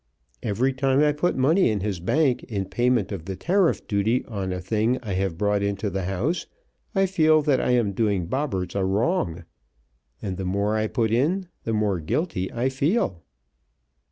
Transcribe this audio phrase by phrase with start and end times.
[0.41, 4.51] Every time I put money in his bank in payment of the tariff duty on
[4.51, 6.47] a thing I have brought into the house
[6.95, 9.43] I feel that I am doing Bobberts a wrong.
[10.19, 13.21] And the more I put in the more guilty I feel."